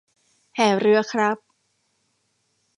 [0.55, 1.37] แห่เรือครับ